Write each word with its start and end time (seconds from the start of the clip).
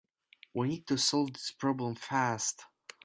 We 0.55 0.67
need 0.67 0.87
to 0.87 0.97
solve 0.97 1.31
this 1.33 1.51
problem 1.51 1.93
fast. 1.93 2.65